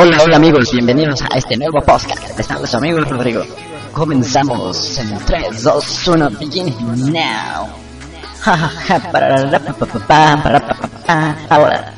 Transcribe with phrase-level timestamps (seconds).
[0.00, 2.38] Hola, hola amigos, bienvenidos a este nuevo podcast.
[2.38, 3.42] Estamos su amigo Rodrigo.
[3.92, 7.66] Comenzamos en 3, 2, 1, beginning now.
[11.48, 11.92] Ahora.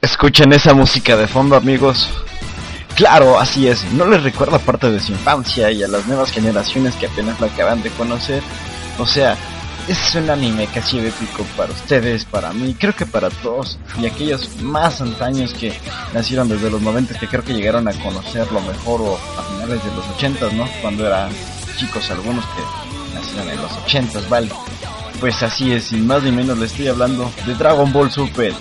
[0.00, 2.23] Escuchen esa música de fondo amigos.
[2.94, 6.94] Claro, así es, no les recuerda parte de su infancia y a las nuevas generaciones
[6.94, 8.40] que apenas la acaban de conocer.
[8.98, 9.36] O sea,
[9.88, 14.48] es un anime casi épico para ustedes, para mí, creo que para todos y aquellos
[14.62, 15.72] más antaños que
[16.12, 19.90] nacieron desde los 90 que creo que llegaron a conocerlo mejor o a finales de
[19.96, 20.68] los 80, ¿no?
[20.80, 21.32] Cuando eran
[21.76, 24.50] chicos algunos que nacieron en los 80, ¿vale?
[25.18, 28.54] Pues así es, sin más ni menos le estoy hablando de Dragon Ball Super.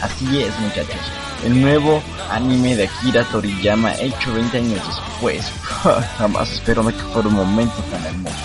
[0.00, 5.52] Así es, muchachos el nuevo anime de Akira Toriyama hecho 20 años después.
[6.18, 8.36] Jamás espero que fuera un momento tan hermoso.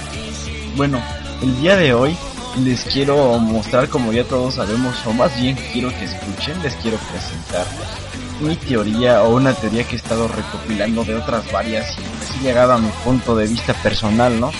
[0.75, 1.01] Bueno,
[1.41, 2.17] el día de hoy
[2.63, 6.97] les quiero mostrar, como ya todos sabemos, o más bien quiero que escuchen, les quiero
[6.97, 7.65] presentar
[8.39, 12.43] mi teoría o una teoría que he estado recopilando de otras varias y pues he
[12.43, 14.51] llegado a mi punto de vista personal, ¿no?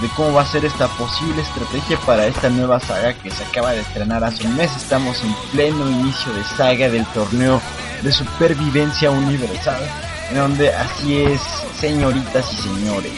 [0.00, 3.72] De cómo va a ser esta posible estrategia para esta nueva saga que se acaba
[3.72, 4.74] de estrenar hace un mes.
[4.76, 7.60] Estamos en pleno inicio de saga del torneo
[8.02, 9.82] de supervivencia universal,
[10.30, 11.40] en donde así es,
[11.80, 13.12] señoritas y señores.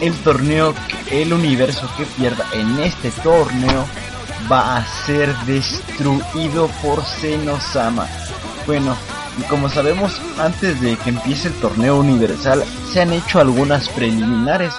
[0.00, 0.74] El torneo,
[1.10, 3.86] el universo que pierda en este torneo
[4.50, 8.06] va a ser destruido por Senosama.
[8.66, 8.96] Bueno,
[9.38, 14.72] y como sabemos, antes de que empiece el torneo universal, se han hecho algunas preliminares.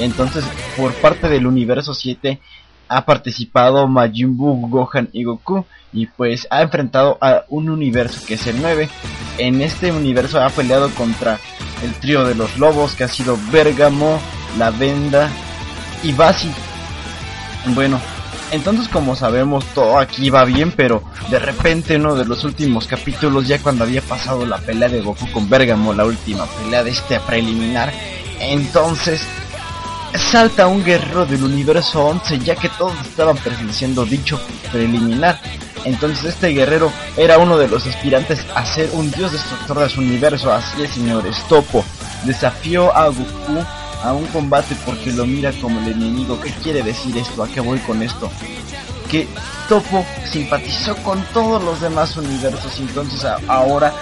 [0.00, 0.44] Entonces,
[0.76, 2.40] por parte del universo 7,
[2.88, 8.34] ha participado Majin Buu, Gohan y Goku y pues ha enfrentado a un universo que
[8.34, 8.88] es el 9.
[9.38, 11.38] En este universo ha peleado contra
[11.84, 14.18] el trío de los lobos que ha sido Bergamo,
[14.58, 15.30] La Venda
[16.02, 16.50] y Basi.
[17.74, 18.00] Bueno,
[18.50, 23.46] entonces como sabemos todo aquí va bien, pero de repente uno de los últimos capítulos
[23.46, 27.20] ya cuando había pasado la pelea de Goku con Bergamo, la última pelea de este
[27.20, 27.92] preliminar,
[28.40, 29.24] entonces
[30.18, 34.40] salta un guerrero del universo 11 ya que todos estaban presenciando dicho
[34.72, 35.40] preliminar
[35.84, 40.00] entonces este guerrero era uno de los aspirantes a ser un dios destructor de su
[40.00, 40.52] universo.
[40.52, 41.36] Así es, señores.
[41.48, 41.84] Topo
[42.24, 43.64] desafió a Goku
[44.02, 46.40] a un combate porque lo mira como el enemigo.
[46.40, 47.42] ¿Qué quiere decir esto?
[47.42, 48.30] ¿A qué voy con esto?
[49.10, 49.26] Que
[49.68, 53.92] Topo simpatizó con todos los demás universos entonces ahora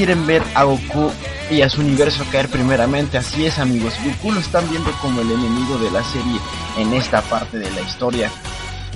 [0.00, 1.12] quieren ver a Goku
[1.50, 3.18] y a su universo caer primeramente.
[3.18, 6.40] Así es amigos, Goku lo están viendo como el enemigo de la serie
[6.78, 8.30] en esta parte de la historia.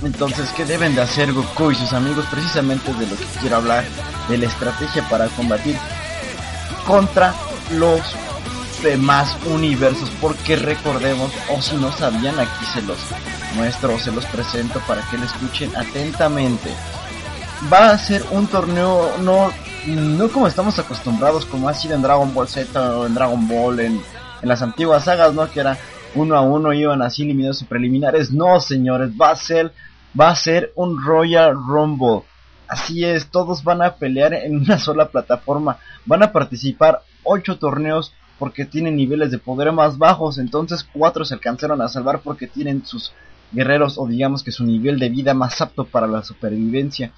[0.01, 2.25] Entonces, ¿qué deben de hacer Goku y sus amigos?
[2.31, 3.85] Precisamente de lo que quiero hablar,
[4.27, 5.77] de la estrategia para combatir
[6.87, 7.35] contra
[7.73, 8.01] los
[8.81, 10.09] demás universos.
[10.19, 12.97] Porque recordemos, o si no sabían, aquí se los
[13.53, 16.71] muestro o se los presento para que lo escuchen atentamente.
[17.71, 19.51] Va a ser un torneo no,
[19.87, 23.79] no como estamos acostumbrados, como ha sido en Dragon Ball Z o en Dragon Ball,
[23.79, 24.01] en,
[24.41, 25.49] las antiguas sagas, ¿no?
[25.49, 25.77] Que era
[26.13, 28.31] uno a uno iban así eliminados preliminares.
[28.31, 29.73] No, señores, va a ser
[30.19, 32.21] va a ser un Royal Rumble.
[32.67, 35.77] Así es, todos van a pelear en una sola plataforma.
[36.05, 40.37] Van a participar 8 torneos porque tienen niveles de poder más bajos.
[40.37, 43.13] Entonces 4 se alcanzaron a salvar porque tienen sus
[43.51, 47.11] guerreros o digamos que su nivel de vida más apto para la supervivencia.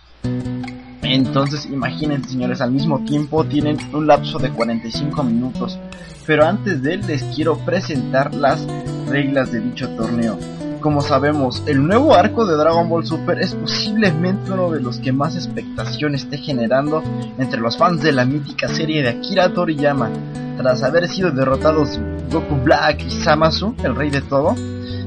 [1.13, 5.79] Entonces imaginen señores, al mismo tiempo tienen un lapso de 45 minutos.
[6.25, 8.67] Pero antes de él les quiero presentar las
[9.07, 10.37] reglas de dicho torneo.
[10.81, 15.11] Como sabemos, el nuevo arco de Dragon Ball Super es posiblemente uno de los que
[15.11, 17.01] más expectación esté generando
[17.37, 20.09] entre los fans de la mítica serie de Akira Toriyama.
[20.57, 21.99] Tras haber sido derrotados
[22.31, 24.55] Goku Black y Samasu, el rey de todo,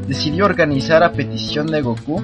[0.08, 2.20] decidió organizar a petición de Goku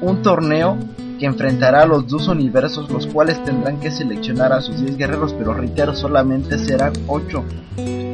[0.00, 0.76] un torneo
[1.22, 5.32] que enfrentará a los dos universos, los cuales tendrán que seleccionar a sus 10 guerreros,
[5.38, 7.44] pero reitero, solamente serán 8.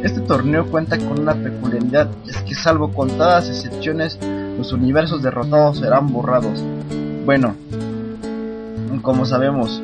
[0.05, 4.19] Este torneo cuenta con una peculiaridad, es que salvo contadas excepciones,
[4.59, 6.63] los universos derrotados serán borrados.
[7.25, 7.55] Bueno,
[9.01, 9.83] como sabemos,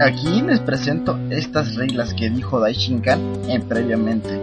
[0.00, 4.40] aquí les presento estas reglas que dijo Daishinkan en previamente.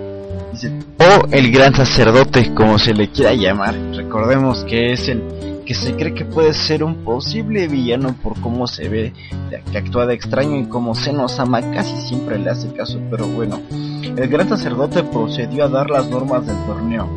[0.51, 3.73] Dice, o el gran sacerdote, como se le quiera llamar.
[3.95, 8.67] Recordemos que es el que se cree que puede ser un posible villano por cómo
[8.67, 9.13] se ve,
[9.71, 13.27] que actúa de extraño y como se nos ama casi siempre le hace caso, pero
[13.27, 17.09] bueno, el gran sacerdote procedió a dar las normas del torneo.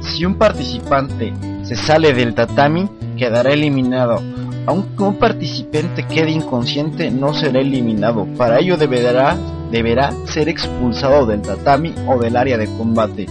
[0.00, 1.32] Si un participante
[1.62, 4.22] se sale del tatami, quedará eliminado.
[4.66, 8.26] Aunque un participante quede inconsciente, no será eliminado.
[8.36, 9.36] Para ello deberá
[9.70, 13.26] deberá ser expulsado del tatami o del área de combate.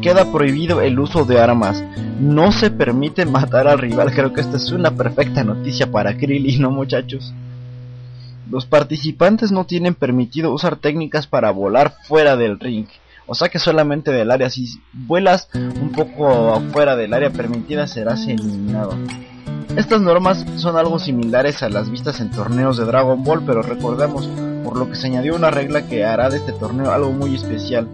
[0.00, 1.82] Queda prohibido el uso de armas.
[2.18, 4.12] No se permite matar al rival.
[4.12, 7.34] Creo que esta es una perfecta noticia para Krillin, ¿no muchachos?
[8.50, 12.86] Los participantes no tienen permitido usar técnicas para volar fuera del ring.
[13.26, 14.48] O sea que solamente del área.
[14.48, 18.94] Si vuelas un poco afuera del área permitida serás eliminado.
[19.76, 24.26] Estas normas son algo similares a las vistas en torneos de Dragon Ball, pero recordemos,
[24.64, 27.86] por lo que se añadió una regla que hará de este torneo algo muy especial.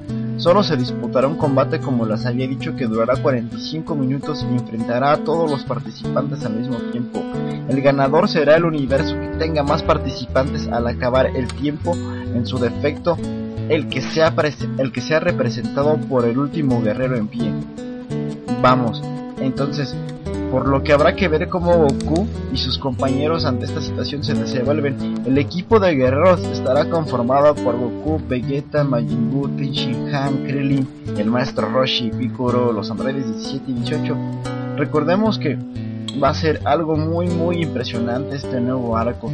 [0.42, 5.12] Solo se disputará un combate como les había dicho que durará 45 minutos y enfrentará
[5.12, 7.22] a todos los participantes al mismo tiempo.
[7.68, 12.58] El ganador será el universo que tenga más participantes al acabar el tiempo, en su
[12.58, 13.16] defecto,
[13.68, 14.34] el que sea,
[14.78, 17.52] el que sea representado por el último guerrero en pie.
[18.60, 19.00] Vamos,
[19.38, 19.94] entonces,
[20.52, 24.34] por lo que habrá que ver cómo Goku y sus compañeros ante esta situación se
[24.34, 25.22] desenvuelven.
[25.24, 31.70] El equipo de guerreros estará conformado por Goku, Vegeta, Majin Buu, Tenshinhan, Krillin, el maestro
[31.70, 34.16] Roshi, Piccolo, los androides 17 y 18.
[34.76, 35.56] Recordemos que
[36.22, 39.32] va a ser algo muy muy impresionante este nuevo arco.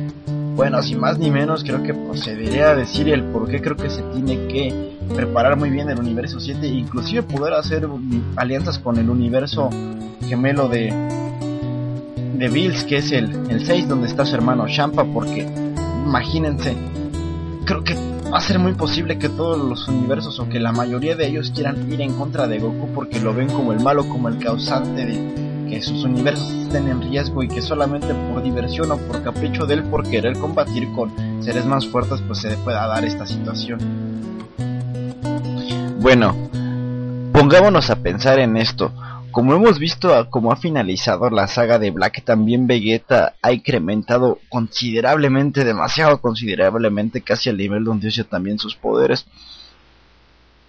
[0.59, 3.89] Bueno, sin más ni menos, creo que procederé a decir el por qué creo que
[3.89, 7.89] se tiene que preparar muy bien el universo 7 e inclusive poder hacer
[8.35, 9.71] alianzas con el universo
[10.27, 10.93] gemelo de,
[12.35, 15.47] de Bills, que es el, el 6, donde está su hermano Champa, porque
[16.05, 16.77] imagínense,
[17.65, 21.15] creo que va a ser muy posible que todos los universos o que la mayoría
[21.15, 24.29] de ellos quieran ir en contra de Goku porque lo ven como el malo, como
[24.29, 28.97] el causante de que sus universos estén en riesgo y que solamente por diversión o
[28.97, 31.13] por capricho de él por querer combatir con
[31.43, 33.79] seres más fuertes pues se pueda dar esta situación.
[36.01, 36.35] Bueno,
[37.33, 38.93] pongámonos a pensar en esto.
[39.31, 45.65] Como hemos visto como ha finalizado la saga de Black, también Vegeta ha incrementado considerablemente,
[45.65, 49.27] demasiado considerablemente, casi al nivel donde usa también sus poderes.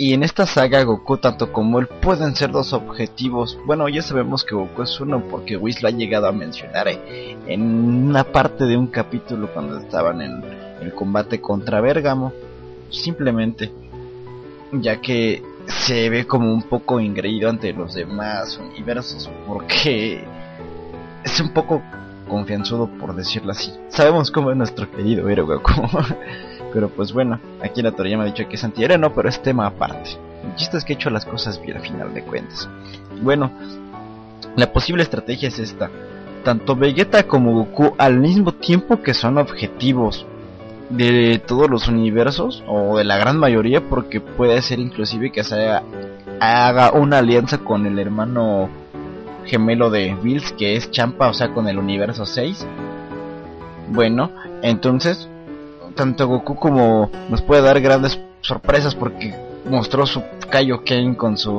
[0.01, 3.59] Y en esta saga Goku tanto como él pueden ser dos objetivos.
[3.65, 7.61] Bueno, ya sabemos que Goku es uno porque Whis lo ha llegado a mencionar en
[7.61, 10.41] una parte de un capítulo cuando estaban en
[10.79, 12.31] el combate contra Bergamo.
[12.89, 13.73] Simplemente,
[14.71, 20.23] ya que se ve como un poco ingreído ante los demás universos porque
[21.25, 21.83] es un poco
[22.29, 23.73] confianzudo por decirlo así.
[23.89, 25.73] Sabemos cómo es nuestro querido héroe Goku.
[26.73, 30.11] pero pues bueno, aquí la Toriyama ha dicho que es antihéroe, pero es tema aparte.
[30.43, 32.69] El chiste es que he hecho las cosas bien a final de cuentas.
[33.21, 33.51] Bueno,
[34.55, 35.89] la posible estrategia es esta.
[36.43, 40.25] Tanto Vegeta como Goku al mismo tiempo que son objetivos
[40.89, 45.69] de todos los universos o de la gran mayoría porque puede ser inclusive que se
[46.39, 48.69] haga, una alianza con el hermano
[49.45, 52.65] gemelo de Bills que es Champa, o sea, con el universo 6.
[53.89, 54.31] Bueno,
[54.61, 55.29] entonces
[55.99, 59.35] tanto Goku como nos puede dar grandes sorpresas porque
[59.69, 61.51] mostró su Kaioken con su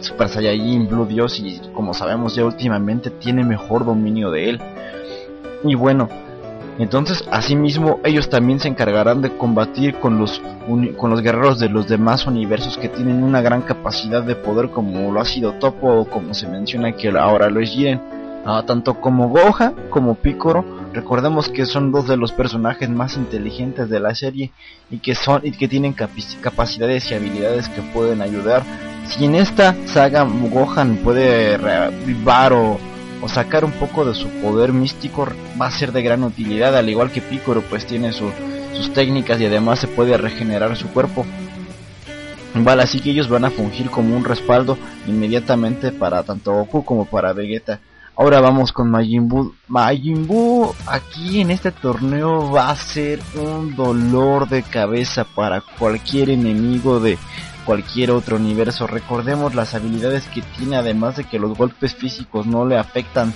[0.00, 4.60] Super Saiyajin Blue Dios y como sabemos ya últimamente tiene mejor dominio de él.
[5.62, 6.08] Y bueno,
[6.78, 10.40] entonces, asimismo, ellos también se encargarán de combatir con los,
[10.96, 15.12] con los guerreros de los demás universos que tienen una gran capacidad de poder como
[15.12, 18.15] lo ha sido Topo o como se menciona que ahora lo es Jiren.
[18.46, 23.90] Ah, tanto como Goha como Piccolo, recordemos que son dos de los personajes más inteligentes
[23.90, 24.52] de la serie
[24.88, 28.62] y que son y que tienen capacidades y habilidades que pueden ayudar.
[29.08, 32.78] Si en esta saga Gohan puede revivar o
[33.22, 35.26] o sacar un poco de su poder místico
[35.60, 38.32] va a ser de gran utilidad, al igual que Piccolo pues tiene sus
[38.92, 41.24] técnicas y además se puede regenerar su cuerpo.
[42.54, 47.04] Vale, así que ellos van a fungir como un respaldo inmediatamente para tanto Goku como
[47.04, 47.80] para Vegeta.
[48.18, 49.54] Ahora vamos con Majin Buu.
[49.68, 56.30] Majin Buu aquí en este torneo va a ser un dolor de cabeza para cualquier
[56.30, 57.18] enemigo de
[57.66, 58.86] cualquier otro universo.
[58.86, 63.34] Recordemos las habilidades que tiene, además de que los golpes físicos no le afectan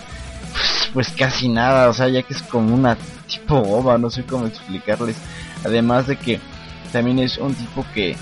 [0.53, 2.97] pues, pues casi nada, o sea, ya que es como una
[3.27, 5.17] tipo ova, no sé cómo explicarles.
[5.63, 6.41] Además de que
[6.91, 8.17] también es un tipo que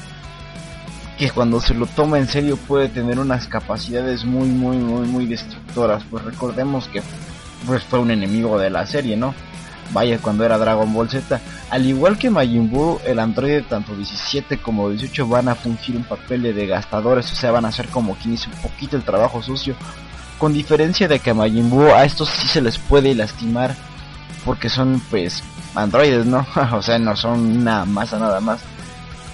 [1.18, 5.26] que cuando se lo toma en serio puede tener unas capacidades muy muy muy muy
[5.26, 7.02] destructoras, pues recordemos que
[7.66, 9.34] pues fue un enemigo de la serie, ¿no?
[9.92, 11.40] vaya cuando era Dragon Ball Z.
[11.70, 16.04] Al igual que Majin Buu, el androide tanto 17 como 18 van a fungir un
[16.04, 19.42] papel de degastadores, o sea, van a ser como quien hizo un poquito el trabajo
[19.42, 19.74] sucio.
[20.38, 23.74] Con diferencia de que a Majin Buu a estos sí se les puede lastimar
[24.44, 25.42] porque son pues
[25.74, 26.46] androides, ¿no?
[26.72, 28.60] o sea, no son una masa nada más.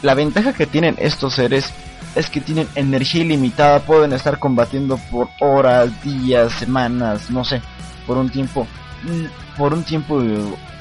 [0.05, 1.73] La ventaja que tienen estos seres
[2.15, 7.63] es que tienen energía ilimitada, pueden estar combatiendo por horas, días, semanas, no sé,
[8.07, 8.67] por un tiempo
[9.57, 10.23] por un tiempo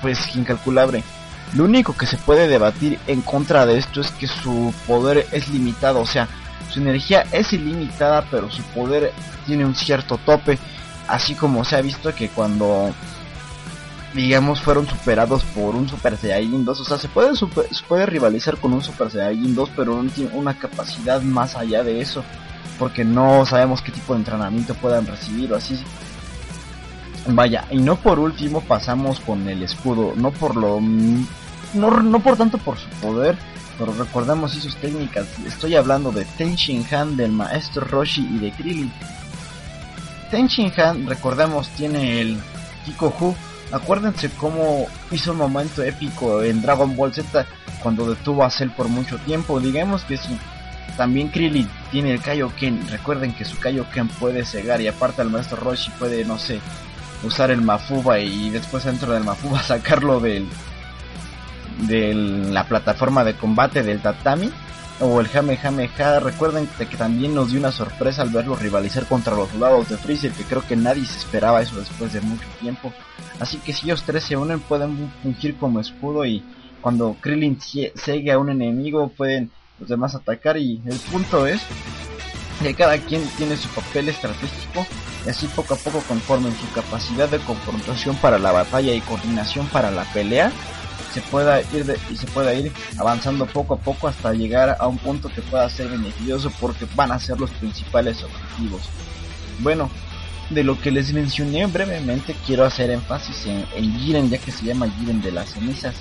[0.01, 1.05] pues incalculable.
[1.53, 5.47] Lo único que se puede debatir en contra de esto es que su poder es
[5.47, 6.27] limitado, o sea,
[6.69, 9.13] su energía es ilimitada, pero su poder
[9.45, 10.59] tiene un cierto tope,
[11.07, 12.93] así como se ha visto que cuando
[14.13, 17.45] digamos fueron superados por un Super Saiyajin 2, o sea, se puede se
[17.87, 22.23] puede rivalizar con un Super Saiyajin 2, pero tiene una capacidad más allá de eso,
[22.77, 25.79] porque no sabemos qué tipo de entrenamiento puedan recibir o así.
[27.27, 32.37] Vaya, y no por último pasamos con el escudo, no por lo no, no por
[32.37, 33.37] tanto por su poder,
[33.77, 35.27] pero recordemos y sus técnicas.
[35.45, 38.91] Estoy hablando de Tenshin Han, del maestro Roshi y de Krillin.
[40.29, 42.37] Tenshin Han, recordemos, tiene el
[42.85, 43.35] Kikohu.
[43.73, 47.43] Acuérdense cómo hizo un momento épico en Dragon Ball Z
[47.81, 49.59] cuando detuvo a Cell por mucho tiempo.
[49.59, 50.37] Digamos que si
[50.95, 55.57] también Krillin tiene el Kaioken, recuerden que su Kaioken puede cegar y aparte el maestro
[55.57, 56.59] Roshi puede, no sé,
[57.23, 60.47] usar el Mafuba y después dentro del Mafuba sacarlo del
[61.87, 64.51] de la plataforma de combate del tatami
[64.99, 66.19] o el Jamejameja.
[66.19, 70.31] Recuerden que, también nos dio una sorpresa al verlo rivalizar contra los soldados de Freezer,
[70.31, 72.93] que creo que nadie se esperaba eso después de mucho tiempo.
[73.39, 76.43] Así que si ellos tres se unen pueden fungir como escudo y
[76.81, 81.61] cuando Krillin sigue a un enemigo pueden los demás atacar y el punto es
[82.61, 84.85] que cada quien tiene su papel estratégico
[85.25, 89.67] y así poco a poco conforme su capacidad de confrontación para la batalla y coordinación
[89.67, 90.51] para la pelea
[91.13, 94.97] se pueda ir y se pueda ir avanzando poco a poco hasta llegar a un
[94.97, 98.81] punto que pueda ser beneficioso porque van a ser los principales objetivos.
[99.59, 99.91] Bueno,
[100.49, 104.65] de lo que les mencioné brevemente quiero hacer énfasis en, en Jiren ya que se
[104.65, 105.95] llama Jiren de las cenizas.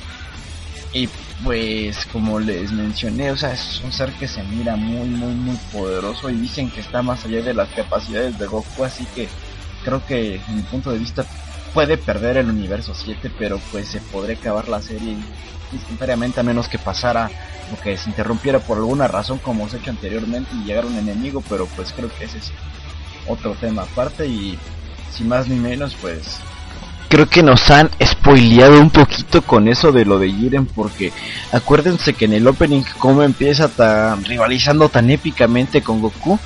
[0.94, 1.08] Y
[1.44, 5.56] pues como les mencioné, o sea, es un ser que se mira muy muy muy
[5.72, 9.28] poderoso y dicen que está más allá de las capacidades de Goku, así que
[9.84, 11.26] creo que en mi punto de vista
[11.72, 15.16] puede perder el universo 7, pero pues se podría acabar la serie
[15.72, 17.30] instantáneamente a menos que pasara
[17.72, 20.98] o que se interrumpiera por alguna razón como se ha hecho anteriormente y llegara un
[20.98, 22.52] enemigo, pero pues creo que ese es
[23.26, 24.58] otro tema aparte y
[25.12, 26.40] sin más ni menos pues
[27.08, 31.12] creo que nos han spoileado un poquito con eso de lo de Jiren porque
[31.52, 36.38] acuérdense que en el opening como empieza tan rivalizando tan épicamente con Goku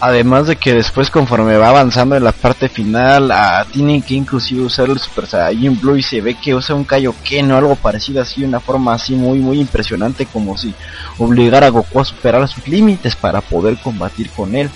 [0.00, 3.32] Además de que después conforme va avanzando en la parte final,
[3.72, 7.52] tienen que inclusive usar el Super Saiyan Blue y se ve que usa un Kaioken
[7.52, 10.74] o algo parecido así, una forma así muy muy impresionante como si
[11.18, 14.68] obligara a Goku a superar sus límites para poder combatir con él.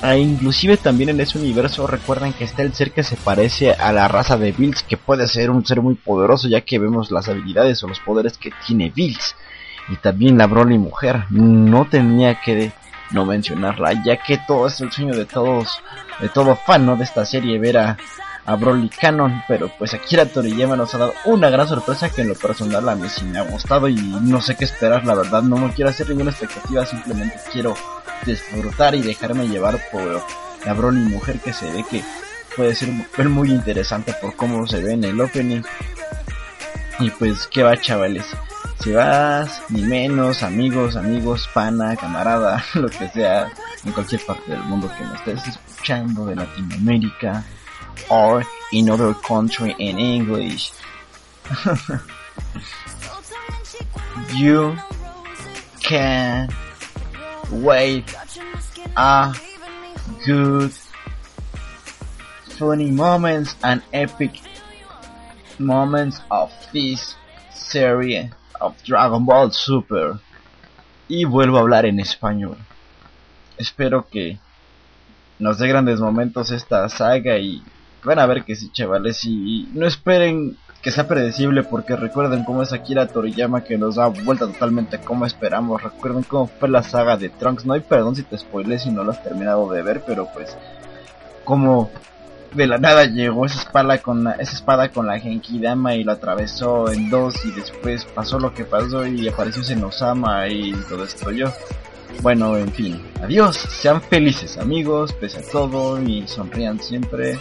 [0.00, 3.92] Ah, inclusive también en ese universo recuerden que está el ser que se parece a
[3.92, 7.28] la raza de Bills, que puede ser un ser muy poderoso ya que vemos las
[7.28, 9.34] habilidades o los poderes que tiene Bills.
[9.88, 12.72] Y también la Broly mujer, no tenía que
[13.10, 15.82] no mencionarla, ya que todo es el sueño de todos,
[16.20, 16.96] de todo fan ¿no?
[16.96, 17.96] de esta serie, ver a,
[18.44, 22.28] a Broly Canon, pero pues Akira Toriyama nos ha dado una gran sorpresa que en
[22.28, 25.42] lo personal a mí sí me ha gustado y no sé qué esperar, la verdad,
[25.42, 27.74] no me quiero hacer ninguna expectativa, simplemente quiero
[28.24, 30.22] disfrutar y dejarme llevar por
[30.64, 32.02] la Broly mujer que se ve que
[32.56, 32.90] puede ser
[33.28, 35.62] muy interesante por cómo se ve en el opening.
[36.98, 38.26] Y pues, ¿qué va chavales?
[38.80, 43.50] Si vas, ni menos, amigos, amigos, pana, camarada, lo que sea,
[43.84, 47.44] en cualquier parte del mundo que me estés escuchando de Latinoamérica,
[48.08, 50.72] or in other country in English.
[54.36, 54.76] you
[55.82, 56.48] can
[57.50, 58.04] wait
[58.96, 59.32] a
[60.24, 60.72] good
[62.58, 64.40] funny moments and epic
[65.58, 67.16] moments of this
[67.52, 68.30] series
[68.60, 70.12] of Dragon Ball Super
[71.08, 72.56] y vuelvo a hablar en español.
[73.56, 74.38] Espero que
[75.38, 77.62] nos dé grandes momentos esta saga y
[78.04, 82.62] van a ver que sí, chavales, y no esperen que sea predecible porque recuerden cómo
[82.62, 85.82] es Akira Toriyama que nos da vuelta totalmente como esperamos.
[85.82, 87.66] Recuerden cómo fue la saga de Trunks.
[87.66, 90.56] No hay perdón si te spoilé si no lo has terminado de ver, pero pues
[91.44, 91.90] como
[92.52, 96.12] de la nada llegó esa espada con la, esa espada con la Genkidama y lo
[96.12, 101.52] atravesó en dos y después pasó lo que pasó y apareció Senosama y lo destruyó.
[102.22, 107.38] Bueno, en fin, adiós, sean felices amigos, pese a todo y sonrían siempre.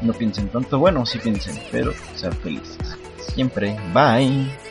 [0.00, 2.78] No piensen tanto, bueno, sí piensen, pero sean felices.
[3.34, 4.67] Siempre, bye.